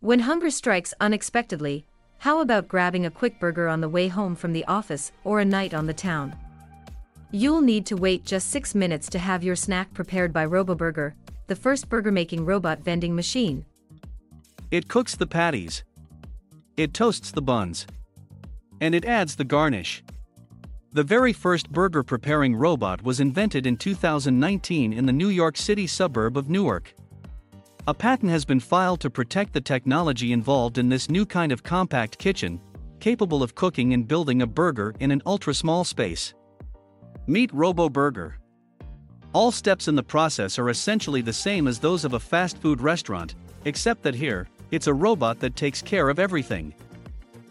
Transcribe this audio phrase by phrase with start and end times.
[0.00, 1.86] When hunger strikes unexpectedly,
[2.18, 5.44] how about grabbing a quick burger on the way home from the office or a
[5.44, 6.36] night on the town?
[7.30, 11.14] You'll need to wait just 6 minutes to have your snack prepared by RoboBurger,
[11.46, 13.64] the first burger making robot vending machine.
[14.70, 15.82] It cooks the patties.
[16.76, 17.86] It toasts the buns.
[18.82, 20.04] And it adds the garnish.
[20.92, 25.86] The very first burger preparing robot was invented in 2019 in the New York City
[25.86, 26.94] suburb of Newark.
[27.88, 31.62] A patent has been filed to protect the technology involved in this new kind of
[31.62, 32.60] compact kitchen,
[32.98, 36.34] capable of cooking and building a burger in an ultra small space.
[37.28, 38.34] Meet RoboBurger.
[39.32, 42.80] All steps in the process are essentially the same as those of a fast food
[42.80, 43.36] restaurant,
[43.66, 46.74] except that here, it's a robot that takes care of everything.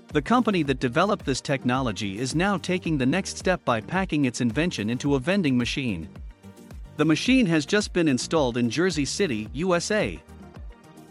[0.09, 4.41] The company that developed this technology is now taking the next step by packing its
[4.41, 6.09] invention into a vending machine.
[6.97, 10.21] The machine has just been installed in Jersey City, USA.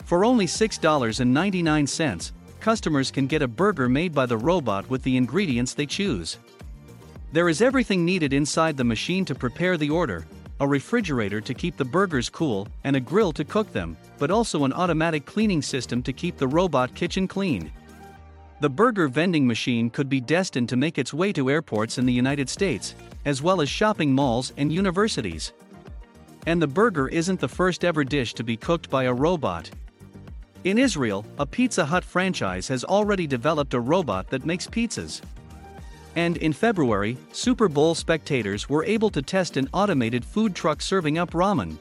[0.04, 5.74] For only $6.99, customers can get a burger made by the robot with the ingredients
[5.74, 6.38] they choose.
[7.32, 10.26] There is everything needed inside the machine to prepare the order
[10.60, 14.64] a refrigerator to keep the burgers cool, and a grill to cook them, but also
[14.64, 17.72] an automatic cleaning system to keep the robot kitchen clean.
[18.60, 22.12] The burger vending machine could be destined to make its way to airports in the
[22.12, 25.52] United States, as well as shopping malls and universities.
[26.46, 29.70] And the burger isn't the first ever dish to be cooked by a robot.
[30.64, 35.20] In Israel, a Pizza Hut franchise has already developed a robot that makes pizzas.
[36.16, 41.18] And in February, Super Bowl spectators were able to test an automated food truck serving
[41.18, 41.76] up ramen.